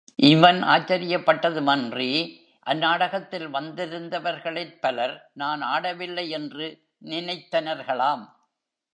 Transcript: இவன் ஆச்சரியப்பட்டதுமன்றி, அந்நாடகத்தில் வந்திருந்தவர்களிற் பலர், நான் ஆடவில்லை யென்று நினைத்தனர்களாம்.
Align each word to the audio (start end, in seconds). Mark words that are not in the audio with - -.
இவன் 0.15 0.63
ஆச்சரியப்பட்டதுமன்றி, 0.63 2.37
அந்நாடகத்தில் 2.59 3.47
வந்திருந்தவர்களிற் 3.53 4.79
பலர், 4.81 5.29
நான் 5.33 5.61
ஆடவில்லை 5.61 6.25
யென்று 6.25 6.67
நினைத்தனர்களாம். 7.05 8.23